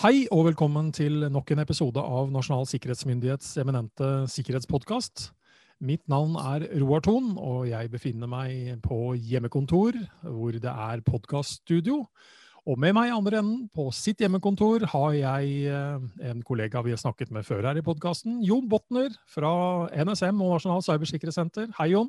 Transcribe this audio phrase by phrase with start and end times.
[0.00, 5.26] Hei og velkommen til nok en episode av Nasjonal sikkerhetsmyndighets eminente sikkerhetspodkast.
[5.84, 11.98] Mitt navn er Roar Thon, og jeg befinner meg på hjemmekontor, hvor det er podkaststudio.
[12.64, 16.92] Og med meg i andre enden, på sitt hjemmekontor, har jeg eh, en kollega vi
[16.96, 18.40] har snakket med før her i podkasten.
[18.44, 19.52] Jon Botner fra
[19.92, 21.70] NSM og Nasjonal cybersikkerhetssenter.
[21.76, 22.08] Hei, Jon.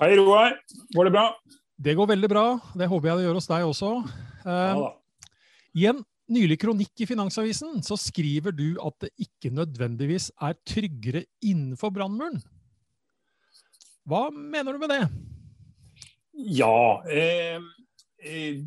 [0.00, 0.56] Hei, Roar.
[0.96, 1.26] Går det bra?
[1.80, 2.46] Det går veldig bra.
[2.76, 3.94] Det håper jeg det gjør hos deg også.
[4.04, 4.16] Ja,
[4.50, 4.96] Eh, da.
[5.76, 5.98] I en
[6.32, 12.40] nylig kronikk i Finansavisen så skriver du at det ikke nødvendigvis er tryggere innenfor brannmuren.
[14.08, 15.02] Hva mener du med det?
[16.56, 17.02] Ja.
[17.10, 17.60] Eh,
[18.24, 18.62] eh,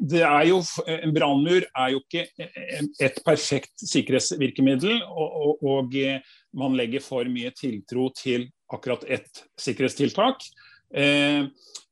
[0.00, 5.02] det er jo, en brannmur er jo ikke eh, et perfekt sikkerhetsvirkemiddel.
[5.08, 6.22] Og, og, og eh,
[6.56, 10.46] man legger for mye tiltro til akkurat ett sikkerhetstiltak.
[10.94, 11.44] Eh,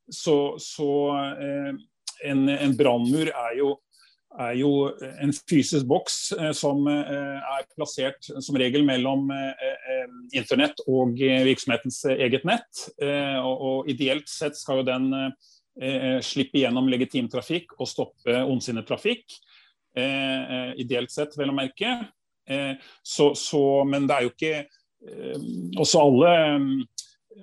[0.09, 0.91] så så
[1.37, 1.75] eh,
[2.31, 3.77] en, en brannmur er jo
[4.39, 4.71] er jo
[5.23, 12.05] en fysisk boks eh, som eh, er plassert som regel mellom eh, internett og virksomhetens
[12.15, 12.85] eget nett.
[13.43, 15.09] Og, ideelt sett skal jo den
[16.25, 19.37] slippe gjennom legitim trafikk og stoppe ondsinnet trafikk.
[19.95, 21.93] Ideelt sett, vel å merke.
[23.07, 24.53] Så, så, men det er jo ikke
[25.79, 26.33] Også alle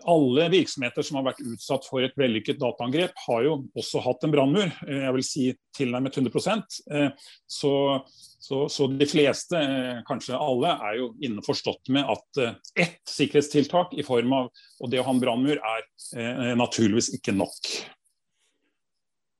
[0.04, 4.34] alle virksomheter som har vært utsatt for et vellykket dataangrep, har jo også hatt en
[4.34, 4.70] brannmur.
[4.88, 5.46] Eh, Jeg vil si
[5.78, 7.10] tilnærmet 100 Eh,
[7.48, 8.04] Så,
[8.40, 14.04] så, så de fleste, eh, kanskje alle, er jo innforstått med at ett sikkerhetstiltak i
[14.04, 14.50] form av
[14.82, 17.76] og det å ha en brannmur er naturligvis ikke nok.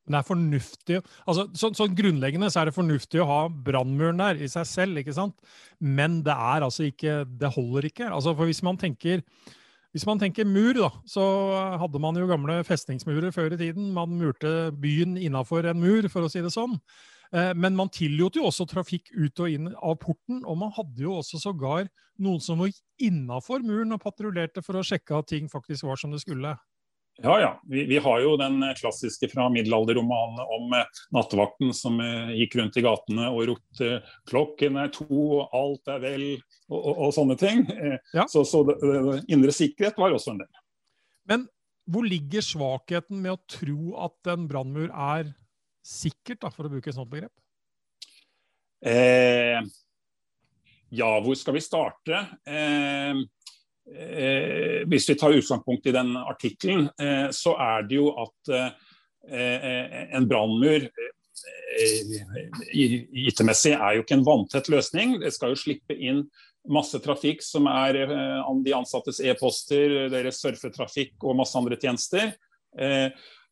[0.06, 4.42] Det er fornuftig altså, så, Sånn grunnleggende så er det fornuftig å ha brannmuren der
[4.46, 5.36] i seg selv, ikke sant?
[5.82, 8.10] Men det er altså ikke Det holder ikke.
[8.12, 9.24] Altså, for hvis man tenker
[9.96, 11.24] hvis man tenker mur, da, så
[11.80, 13.94] hadde man jo gamle festningsmurer før i tiden.
[13.96, 16.76] Man murte byen innafor en mur, for å si det sånn.
[17.32, 21.00] Eh, Men man tillot jo også trafikk ut og inn av porten, og man hadde
[21.00, 21.88] jo også sågar
[22.20, 26.12] noen som var innafor muren og patruljerte for å sjekke at ting faktisk var som
[26.12, 26.58] det skulle.
[27.24, 27.62] Ja, ja.
[27.64, 32.76] Vi, vi har jo den klassiske fra middelalderromanen om eh, nattevakten som eh, gikk rundt
[32.76, 35.08] i gatene og ropte 'klokken er to,
[35.40, 37.64] og alt er vel', og, og, og sånne ting.
[37.72, 38.28] Eh, Ja.
[38.32, 40.62] Så, så det, det, indre sikkerhet var også en del.
[41.30, 41.48] Men
[41.90, 45.32] hvor ligger svakheten med å tro at en brannmur er
[45.86, 47.34] sikkert, da, for å bruke et sånt begrep?
[48.86, 49.62] Eh,
[50.96, 52.26] ja, hvor skal vi starte?
[52.46, 53.24] Eh, eh,
[53.86, 60.26] hvis vi tar utgangspunkt i den artikkelen, eh, så er det jo at eh, en
[60.30, 61.12] brannmur eh,
[62.74, 65.20] IT-messig er jo ikke en vanntett løsning.
[65.22, 66.26] Det skal jo slippe inn
[66.72, 72.34] masse trafikk som er eh, de ansattes e-poster, deres surfetrafikk og masse andre tjenester.
[72.80, 73.10] Eh,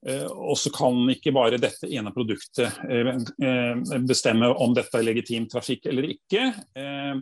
[0.08, 5.08] eh, og så kan ikke bare dette ene produktet eh, eh, bestemme om dette er
[5.08, 6.50] legitim trafikk eller ikke.
[6.78, 7.14] Eh,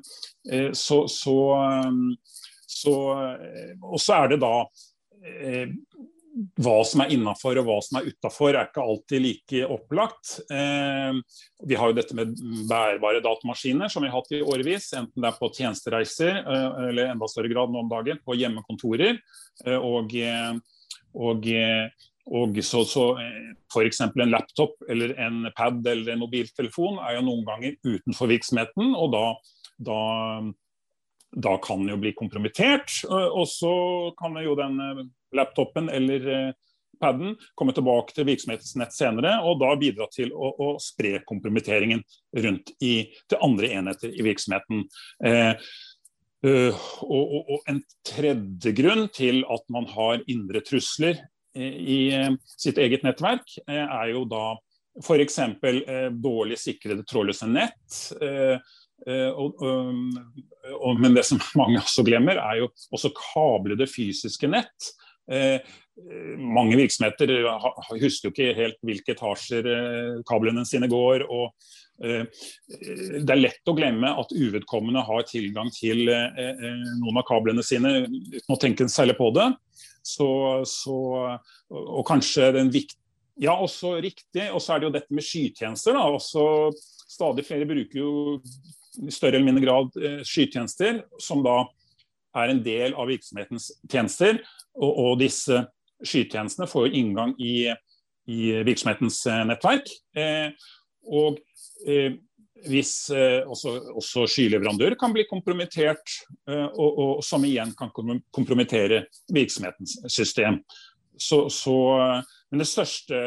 [0.52, 1.92] eh, så, så, eh,
[2.72, 2.96] så,
[3.36, 4.56] eh, og så er det da
[5.28, 5.74] eh,
[6.62, 10.38] hva som er innafor og hva som er utafor, er ikke alltid like opplagt.
[10.54, 11.18] Eh,
[11.68, 12.34] vi har jo dette med
[12.70, 14.92] bærbare datamaskiner, som vi har hatt i årevis.
[14.98, 19.20] Enten det er på tjenestereiser, eh, eller enda større grad nå om dagen på hjemmekontorer.
[19.66, 20.56] Eh, og, eh,
[21.20, 21.52] og,
[22.32, 23.06] og så, så
[23.72, 24.02] F.eks.
[24.08, 28.96] en laptop eller en pad eller en mobiltelefon er jo noen ganger utenfor virksomheten.
[28.96, 29.26] og da,
[29.84, 30.02] da
[31.32, 33.74] da kan den jo bli kompromittert, og og så
[34.20, 35.06] kan jo den eh,
[35.38, 36.52] laptopen eller eh,
[37.02, 42.04] paden komme tilbake til virksomhetens nett senere, og da bidra til å, å spre kompromitteringen
[42.44, 44.86] rundt i, til andre enheter i virksomheten.
[45.26, 45.72] Eh,
[46.42, 46.76] og,
[47.06, 51.22] og, og en tredje grunn til at man har indre trusler
[51.56, 54.46] eh, i eh, sitt eget nettverk, eh, er jo da
[55.02, 55.38] f.eks.
[55.40, 58.02] Eh, dårlig sikrede trådløse nett.
[58.20, 58.60] Eh, Eh,
[59.08, 60.02] og, og,
[60.78, 64.92] og, men det som mange også glemmer, er jo også kablede fysiske nett.
[65.32, 65.60] Eh,
[66.38, 71.26] mange virksomheter ha, husker jo ikke helt hvilke etasjer eh, kablene sine går.
[71.28, 71.52] og
[72.04, 72.26] eh,
[72.68, 76.66] Det er lett å glemme at uvedkommende har tilgang til eh,
[77.02, 79.52] noen av kablene sine uten å tenke særlig på det.
[80.02, 80.28] Så,
[80.66, 80.98] så,
[81.70, 83.00] og kanskje den viktige
[83.42, 84.50] ja, også riktig.
[84.54, 85.96] Og så er det jo dette med skytjenester.
[85.98, 86.72] da, også
[87.12, 88.12] Stadig flere bruker jo
[89.00, 91.64] i større eller mindre grad eh, skytjenester, som da
[92.38, 94.42] er en del av virksomhetens tjenester.
[94.80, 95.64] Og, og disse
[96.02, 97.72] skytjenestene får jo inngang i,
[98.32, 99.92] i virksomhetens eh, nettverk.
[100.18, 100.52] Eh,
[101.12, 101.40] og
[101.88, 102.20] eh,
[102.70, 106.18] hvis eh, også, også skyleverandører kan bli kompromittert,
[106.50, 110.62] eh, og, og, som igjen kan kompromittere virksomhetens system.
[111.22, 111.76] Så, så,
[112.50, 113.18] men det største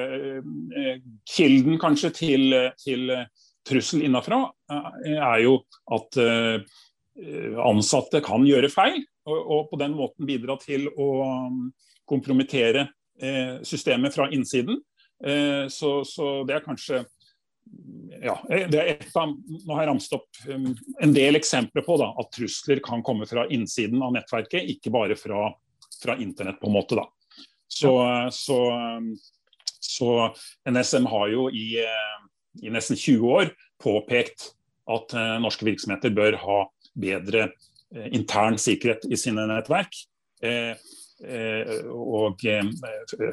[1.31, 3.13] kilden kanskje til, til
[3.67, 5.59] trussel innafra er jo
[5.95, 6.19] at
[7.65, 11.09] ansatte kan gjøre feil, og, på den måten bidra til å
[11.47, 11.61] um,
[12.05, 12.89] kompromittere
[13.65, 14.81] systemet fra innsiden.
[15.71, 17.05] Så, så det er kanskje
[18.23, 20.71] ja, det er et av, nå har jeg ramset opp um,
[21.03, 25.17] en del eksempler på da, at trusler kan komme fra innsiden av nettverket, ikke bare
[25.19, 25.49] fra,
[26.01, 26.61] fra internett.
[26.61, 27.07] på en måte da.
[27.69, 27.93] Så,
[28.33, 29.11] så, um,
[29.81, 30.11] så
[30.71, 31.67] NSM har jo i,
[32.63, 33.53] i, nesten 20 år
[33.83, 34.53] påpekt
[34.91, 36.59] at uh, norske virksomheter bør ha
[36.95, 39.97] bedre uh, intern sikkerhet i sine nettverk.
[40.45, 40.75] Eh,
[41.25, 42.65] eh, og eh,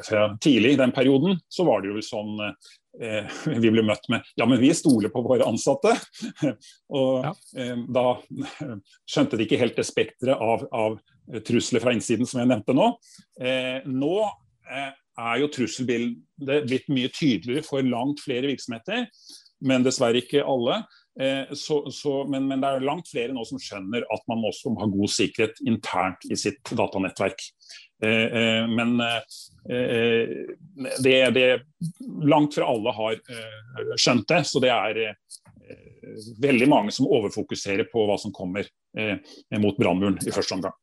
[0.06, 4.24] fra tidlig i den perioden så var det jo sånn eh, vi ble møtt med
[4.38, 5.94] ja, men vi stoler på våre ansatte.
[7.00, 7.34] og ja.
[7.58, 8.06] eh, da
[9.04, 11.00] skjønte de ikke helt det spekteret av, av,
[11.46, 12.88] trusler fra innsiden som jeg nevnte nå.
[13.40, 14.16] Eh, nå
[14.66, 19.06] eh, er jo trusselbildet blitt mye tydeligere for langt flere virksomheter,
[19.62, 20.82] men dessverre ikke alle.
[21.20, 24.72] Eh, så, så, men, men, det er langt flere nå som skjønner at man også
[24.72, 27.44] må ha god sikkerhet internt i sitt datanettverk.
[28.02, 28.96] Eh, eh, men
[31.04, 31.46] det, det
[32.26, 33.20] langt fra alle har
[34.00, 35.02] skjønt det, så det er
[36.42, 38.66] veldig mange som overfokuserer på hva som kommer
[39.62, 40.74] mot brannmuren i første omgang.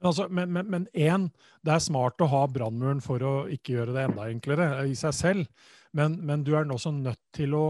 [0.00, 1.28] Altså, men, én,
[1.66, 5.16] det er smart å ha brannmuren for å ikke gjøre det enda enklere i seg
[5.16, 5.70] selv.
[5.96, 7.64] Men, men du er også nødt til å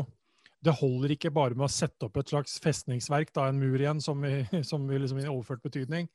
[0.61, 4.01] det holder ikke bare med å sette opp et slags festningsverk, da, en mur igjen,
[4.05, 6.09] som, vi, som vi liksom i overført betydning,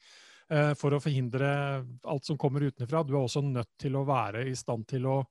[0.54, 1.50] eh, for å forhindre
[2.06, 3.04] alt som kommer utenfra.
[3.04, 5.24] Du er også nødt til å være i stand til å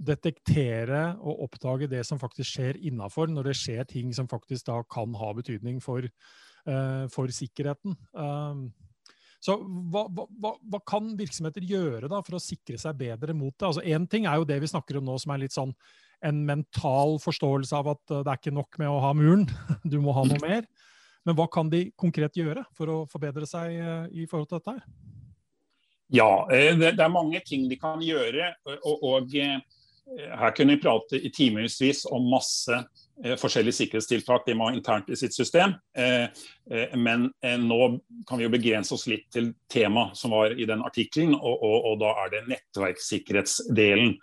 [0.00, 4.78] detektere og oppdage det som faktisk skjer innafor, når det skjer ting som faktisk da
[4.88, 7.96] kan ha betydning for, eh, for sikkerheten.
[8.12, 8.70] Um,
[9.40, 13.70] så hva, hva, hva, kan virksomheter gjøre da for å sikre seg bedre mot det?
[13.70, 15.72] Altså Én ting er jo det vi snakker om nå, som er litt sånn
[16.28, 19.46] en mental forståelse av at eh, det er ikke nok med å ha muren,
[19.92, 20.68] du må ha noe mer.
[21.24, 24.76] Men hva kan de konkret gjøre for å forbedre seg eh, i forhold til dette?
[24.76, 24.84] her?
[26.20, 28.52] Ja, eh, det er mange ting de kan gjøre.
[28.82, 29.32] og, og
[30.10, 32.78] her kunne vi prate i timevis om masse
[33.24, 35.74] Eh, forskjellige sikkerhetstiltak de må ha internt i sitt system.
[35.98, 36.24] Eh,
[36.72, 37.26] eh, men
[37.60, 37.80] nå
[38.28, 41.34] kan vi jo begrense oss litt til temaet som var i den artikkelen.
[41.36, 44.14] Og, og, og, da er det nettverkssikkerhetsdelen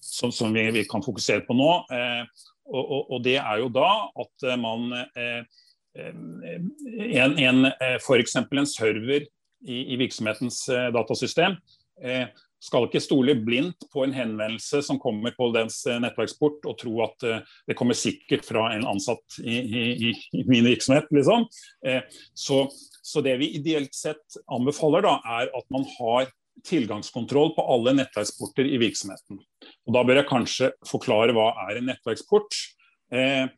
[0.00, 1.70] som, som vi, vi, kan fokusere på nå.
[2.72, 3.90] Og, og, det er jo da
[4.22, 4.90] at man
[5.94, 7.66] en, en,
[8.00, 8.36] F.eks.
[8.40, 9.28] en server
[9.62, 11.58] i, i virksomhetens datasystem
[12.62, 16.92] skal ikke stole blindt på en henvendelse som kommer på dens eh, nettverksport og tro
[17.06, 21.10] at eh, det kommer sikkert fra en ansatt i, i, i min virksomhet.
[21.14, 21.48] Liksom.
[21.86, 22.04] Eh,
[22.34, 22.64] så,
[23.02, 26.30] så, det vi ideelt sett anbefaler, da, er at man har
[26.68, 29.40] tilgangskontroll på alle nettverksporter i virksomheten.
[29.88, 32.58] Og Da bør jeg kanskje forklare hva er en nettverksport.
[33.12, 33.48] Eh,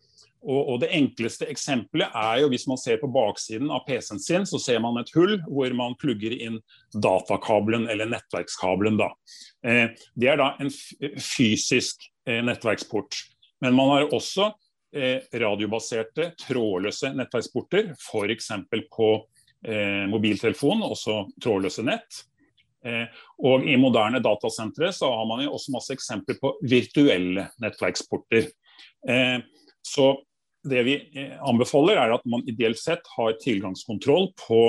[0.45, 4.47] og, og, Det enkleste eksempelet er jo hvis man ser på baksiden av PC-en sin,
[4.49, 6.59] så ser man et hull hvor man plugger inn
[6.93, 8.99] datakabelen eller nettverkskabelen.
[9.01, 9.11] Da.
[9.65, 13.23] Eh, det er da en fysisk eh, nettverksport.
[13.65, 14.51] Men man har også
[14.95, 18.53] eh, radiobaserte, trådløse nettverksporter, f.eks.
[18.93, 19.11] på
[19.65, 22.25] eh, mobiltelefon, også trådløse nett.
[22.85, 23.09] Eh,
[23.41, 28.51] og I moderne datasentre så har man jo også masse eksempler på virtuelle nettverksporter.
[29.09, 29.39] Eh,
[29.85, 30.13] så
[30.65, 34.63] det vi eh, anbefaler, er at man ideelt sett har tilgangskontroll på,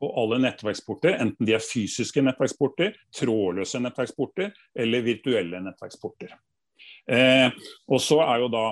[0.00, 4.52] på alle nettverksporter, enten de er fysiske nettverksporter, trådløse nettverksporter
[4.84, 6.36] eller virtuelle nettverksporter.
[7.10, 7.48] Eh,
[7.90, 8.68] og så er jo da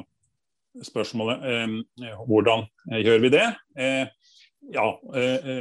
[0.84, 3.46] spørsmålet eh, hvordan eh, gjør vi det?
[3.78, 4.06] Eh,
[4.74, 5.60] ja, eh,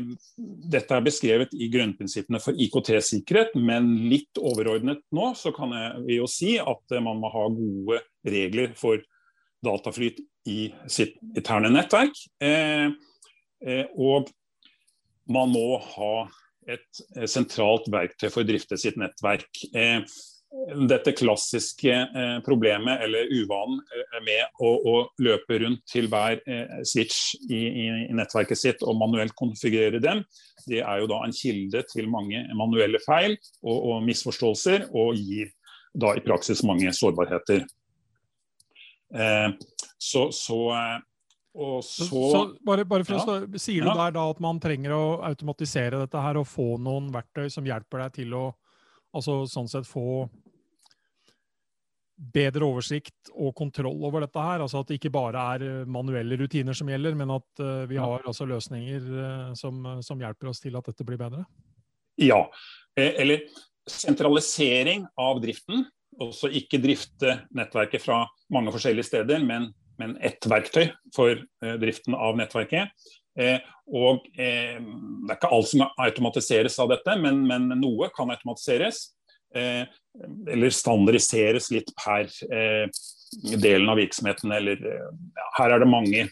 [0.68, 5.74] Dette er beskrevet i grunnprinsippene for IKT-sikkerhet, men litt overordnet nå så kan
[6.06, 9.00] vi jo si at man må ha gode regler for
[9.66, 12.16] dataflyt i sitt interne nettverk.
[12.44, 12.88] Eh,
[13.66, 14.32] eh, og
[15.32, 16.14] man må ha
[16.68, 19.66] et eh, sentralt verktøy for å drifte sitt nettverk.
[20.88, 21.92] Dette klassiske
[22.46, 23.82] problemet eller uvanen
[24.24, 26.40] med å, å, løpe rundt til hver
[26.88, 30.24] switch i, i, nettverket sitt og manuelt konfigurere dem,
[30.64, 35.52] det er jo da en kilde til mange manuelle feil og, og misforståelser, og gir
[36.00, 37.68] da i praksis mange sårbarheter.
[39.14, 39.50] Eh,
[39.98, 40.60] så, så,
[41.58, 43.98] og så, så, bare, bare for å stå, Sier du ja.
[44.06, 48.06] der da at man trenger å automatisere dette her og få noen verktøy som hjelper
[48.06, 48.46] deg til å
[49.16, 50.28] altså sånn sett få
[52.18, 54.64] bedre oversikt og kontroll over dette her?
[54.64, 58.00] altså At det ikke bare er eh, manuelle rutiner som gjelder, men at uh, vi
[58.02, 61.46] har altså løsninger uh, som, som, hjelper oss til at dette blir bedre?
[62.18, 62.42] Ja.
[62.98, 63.46] Eh, eller
[63.88, 65.86] sentralisering av driften
[66.22, 68.24] også ikke drifte nettverket fra
[68.54, 71.40] mange forskjellige steder, men men ett verktøy for
[71.82, 72.94] driften av nettverket.
[73.88, 79.08] Og Det er ikke alt som automatiseres av dette, men, men noe kan automatiseres.
[79.58, 82.30] Eller standardiseres litt per
[83.58, 84.54] delen av virksomheten.
[84.54, 86.28] Eller, ja, her er det mange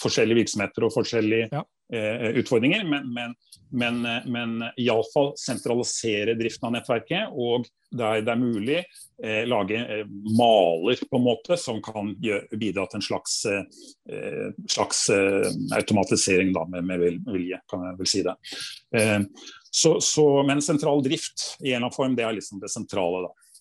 [0.00, 1.64] forskjellige virksomheter og forskjellige ja.
[1.92, 2.84] Eh, utfordringer.
[2.88, 3.34] Men, men,
[3.70, 7.32] men, men iallfall sentralisere driften av nettverket.
[7.32, 8.78] Og der det er mulig,
[9.24, 10.04] eh, lage eh,
[10.38, 16.54] maler på en måte som kan gjøre, bidra til en slags, eh, slags eh, automatisering
[16.56, 18.36] da, med, med, vilje, kan jeg vel si det.
[18.96, 19.20] Eh,
[19.72, 23.26] så, så, men sentral drift i en eller annen form, det er liksom det sentrale.
[23.28, 23.51] da.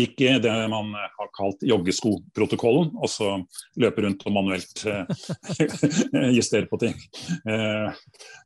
[0.00, 3.34] Ikke det man har kalt joggeskoprotokollen, og så
[3.80, 6.96] løpe rundt og manuelt eh, justere på ting.
[7.44, 7.98] Eh,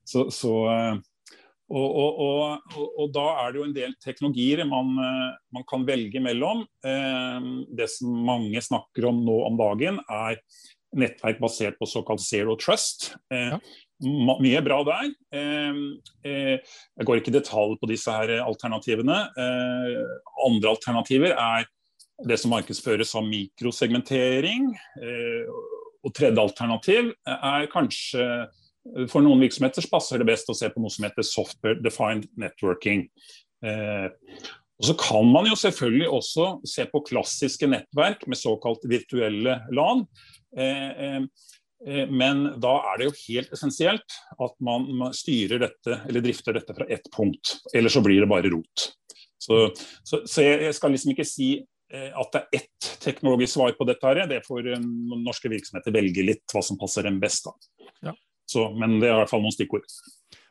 [0.02, 0.96] så, så eh,
[1.66, 4.92] og, og, og, og, da er det jo en del teknologier man,
[5.50, 6.60] man kan velge mellom.
[6.78, 10.38] Det som mange snakker om nå om dagen, er
[10.94, 13.08] nettverk basert på såkalt zero trust.
[13.34, 13.58] Ja
[14.02, 15.08] mye bra der.
[15.32, 15.78] Eh,
[16.26, 19.22] jeg går ikke i detalj på disse her alternativene.
[19.38, 20.02] Eh,
[20.46, 21.66] andre alternativer er
[22.26, 24.68] det som markedsføres som mikrosegmentering.
[25.00, 25.48] Eh,
[26.04, 28.46] og tredje alternativ er kanskje
[29.10, 33.00] For noen virksomheter passer det best å se på noe som heter software defined networking.
[33.66, 40.06] Og Så kan man jo selvfølgelig også se på klassiske nettverk med såkalt virtuelle LAN.
[41.84, 46.76] Eh, men da er det jo helt essensielt at man styrer dette eller drifter dette
[46.76, 47.58] fra ett punkt.
[47.76, 48.90] Ellers så blir det bare rot.
[49.38, 49.68] Så,
[50.02, 53.86] så, så jeg skal liksom ikke si eh, at det er ett teknologisk svar på
[53.88, 54.06] dette.
[54.06, 54.88] her, Det får eh,
[55.26, 57.50] norske virksomheter velge litt hva som passer dem best.
[58.02, 58.16] Ja.
[58.48, 59.84] Så, men det er i hvert fall noen stikkord.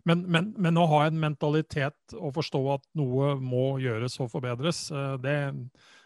[0.05, 4.83] Men, men, men, å ha en mentalitet og forstå at noe må gjøres og forbedres,
[5.23, 5.37] det,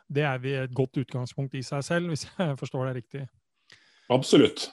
[0.07, 3.25] det er vi et godt utgangspunkt i seg selv, hvis jeg forstår det riktig?
[4.13, 4.69] Absolutt.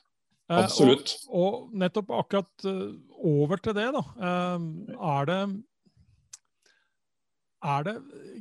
[0.46, 2.92] Eh, Og, og, nettopp akkurat uh,
[3.26, 4.02] over til det, da.
[4.14, 5.40] Uh, er det
[7.66, 7.94] er det,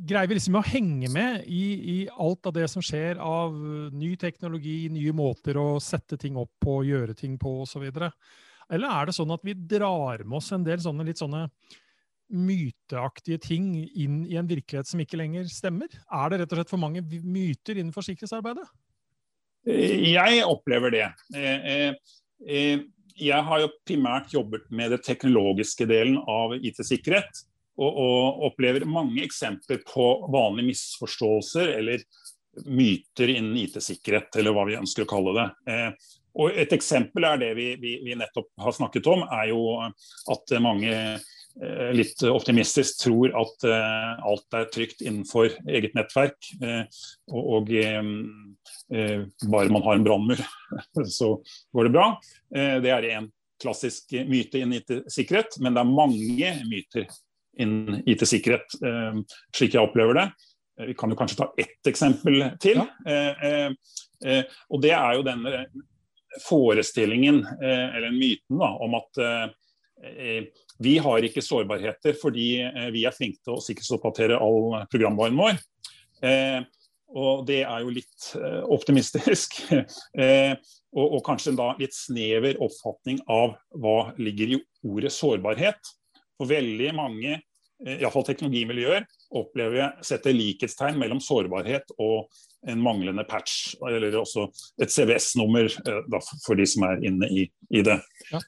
[0.05, 3.55] Greier vi liksom å henge med i, i, alt av det som skjer av
[3.95, 7.88] ny teknologi, nye måter å sette ting opp på, gjøre ting på osv.?
[7.89, 11.47] Eller er det sånn at vi drar med oss en del sånne litt sånne
[12.35, 15.89] myteaktige ting inn i en virkelighet som ikke lenger stemmer?
[15.89, 18.67] Er det rett og slett for mange myter innenfor sikkerhetsarbeidet?
[19.65, 21.07] Jeg opplever det.
[21.36, 21.95] Eh, eh,
[22.48, 22.84] eh,
[23.15, 27.45] jeg har jo primært jobbet med det teknologiske delen av IT-sikkerhet.
[27.75, 32.03] Og, og, opplever mange eksempler på vanlige misforståelser eller
[32.72, 35.48] myter innen IT-sikkerhet, eller hva vi ønsker å kalle det.
[36.39, 40.55] Og Et eksempel er det vi, vi, vi nettopp har snakket om, er jo at
[40.63, 40.93] mange
[41.95, 46.50] litt optimistisk tror at alt er trygt innenfor eget nettverk.
[47.31, 47.71] Og, og
[48.93, 50.38] Eh, bare man har en brannmur,
[51.05, 52.21] så går det bra.
[52.55, 53.31] Eh, det er en
[53.62, 57.07] klassisk myte innen IT-sikkerhet, men det er mange myter
[57.57, 59.21] innen IT-sikkerhet, eh,
[59.55, 60.27] slik jeg opplever det.
[60.89, 62.81] Vi kan jo kanskje ta ett eksempel til.
[63.07, 63.69] Ja.
[64.67, 65.62] Og det er jo denne
[66.43, 69.21] forestillingen, eller myten, da, om at
[70.83, 72.49] vi har ikke sårbarheter fordi
[72.93, 75.61] vi er flinke til å sikkerhetsoppdatere all programvaren vår.
[77.15, 79.59] Og det er jo litt eh, optimistisk.
[80.21, 80.55] eh,
[80.95, 85.93] og, og, kanskje da litt snever oppfatning av hva ligger i ordet sårbarhet.
[86.35, 87.37] For veldig mange,
[87.85, 92.27] eh, iallfall teknologimiljøer, opplever jeg setter likhetstegn mellom sårbarhet og
[92.67, 93.77] en manglende patch.
[93.85, 94.49] Eller også
[94.81, 98.01] et CVS-nummer eh, for de som er inne i, i det.
[98.33, 98.43] Ja.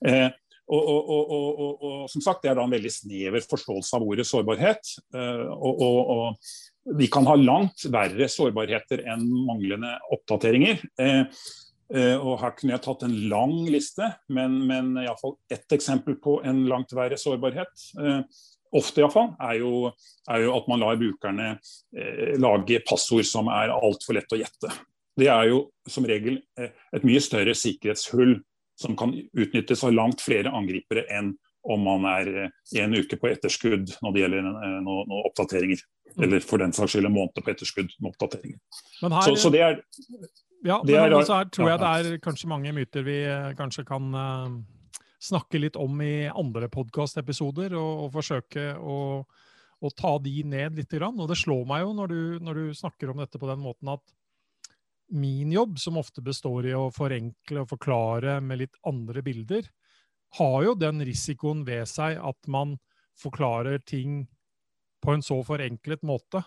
[0.68, 4.26] Og, og, og, og, som sagt, Det er da en veldig snever forståelse av ordet
[4.28, 4.90] sårbarhet.
[5.16, 6.36] Eh, og,
[6.98, 10.84] vi kan ha langt verre sårbarheter enn manglende oppdateringer.
[11.04, 11.24] Eh,
[11.96, 16.40] eh, og Her kunne jeg tatt en lang liste, men, men iallfall ett eksempel på
[16.48, 17.88] en langt verre sårbarhet.
[18.76, 19.72] Ofte iallfall, er, jo,
[20.32, 21.54] er jo at man lar brukerne
[22.40, 24.72] lage passord som er altfor lett å gjette.
[25.18, 28.36] Det er jo som regel et mye større sikkerhetshull
[28.78, 31.34] som kan utnyttes av langt flere angripere enn
[31.68, 35.82] om man er eh, en uke på etterskudd når det gjelder noen noe oppdateringer.
[36.14, 36.24] Mm.
[36.28, 38.60] Eller for den saks skyld en måned på etterskudd med oppdateringer.
[39.02, 39.82] Her, så, så, det er
[40.66, 43.52] Ja, det men er, også her tror jeg det er kanskje mange myter vi eh,
[43.58, 44.56] kanskje kan uh,
[45.22, 48.98] snakke litt om i andre podkastepisoder, og, og, forsøke å,
[49.82, 50.94] og ta de ned litt.
[50.94, 51.20] Grann.
[51.20, 53.94] Og det slår meg jo når du, når du snakker om dette på den måten
[53.98, 54.18] at
[55.10, 59.68] min jobb, som ofte består i å forenkle og forklare med litt andre bilder,
[60.38, 62.76] har jo den risikoen ved seg at man
[63.18, 64.26] forklarer ting
[65.04, 66.44] på en så forenklet måte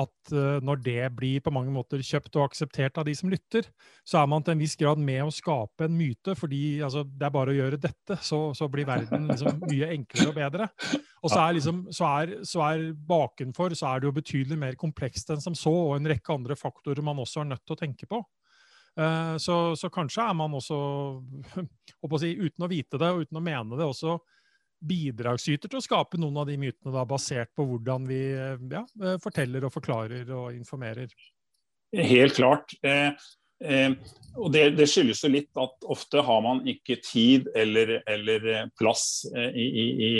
[0.00, 3.68] at uh, når det blir på mange måter kjøpt og akseptert av de som lytter,
[4.06, 6.34] så er man til en viss grad med å skape en myte.
[6.38, 10.32] fordi altså, det er bare å gjøre dette, så, så blir verden liksom, mye enklere
[10.32, 10.70] og bedre.
[11.20, 14.76] Og så er, liksom, så, er, så er bakenfor så er det jo betydelig mer
[14.80, 17.82] komplekst enn som så, og en rekke andre faktorer man også er nødt til å
[17.84, 18.22] tenke på.
[18.98, 20.76] Uh, så, så, kanskje er man også,
[22.02, 24.18] å si, uten å vite det og uten å mene det, også
[24.80, 29.18] bidragsyter til å skape noen av de mytene, da, basert på hvordan vi ja, eh,
[29.22, 31.12] forteller og forklarer og informerer.
[31.96, 32.72] Helt klart.
[32.86, 33.10] Eh,
[33.64, 33.92] eh,
[34.38, 39.26] og det, det, skyldes jo litt at ofte har man ikke tid eller, eller plass
[39.34, 40.10] eh, i, i,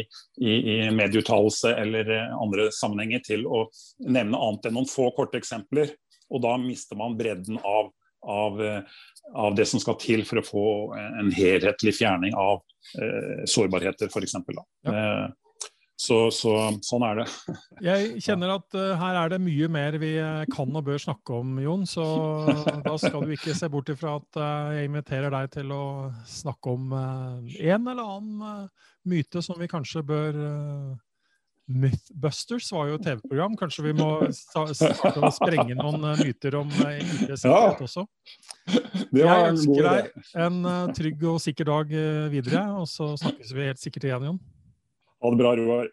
[0.43, 3.65] i, i medieuttalelse eller andre sammenhenger til å
[4.03, 5.95] nevne annet enn noen få korte eksempler.
[6.31, 7.91] Og da mister man bredden av,
[8.23, 8.61] av,
[9.35, 10.65] av det som skal til for å få
[10.99, 12.61] en helhetlig fjerning av
[13.01, 14.37] eh, sårbarheter, f.eks.
[14.51, 14.65] Ja.
[14.93, 15.29] Eh,
[16.01, 17.27] så, så, sånn er det.
[17.91, 21.41] Jeg kjenner at uh, her er det mye mer vi eh, kan og bør snakke
[21.43, 21.85] om, Jon.
[21.89, 22.05] Så
[22.87, 25.85] da skal du ikke se bort ifra at uh, jeg inviterer deg til å
[26.29, 28.71] snakke om uh, en eller annen
[29.11, 30.41] myte som vi kanskje bør
[31.71, 33.55] Mythbusters var jo TV-program.
[33.61, 37.87] Kanskje vi må sprenge noen myter om IT-sikkerhet ja.
[37.87, 38.07] også.
[39.15, 40.11] Jeg ønsker deg
[40.47, 40.59] en
[40.97, 41.95] trygg og sikker dag
[42.33, 44.43] videre, og så snakkes vi helt sikkert igjen, Jon.
[45.21, 45.91] Ha det bra, Roar.